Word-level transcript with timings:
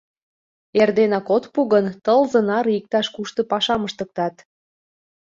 Эрденак 0.79 1.27
от 1.35 1.43
пу 1.53 1.59
гын, 1.73 1.85
тылзе 2.03 2.39
наре 2.49 2.71
иктаж-кушто 2.79 3.41
пашам 3.51 3.81
ыштыктат. 3.87 4.35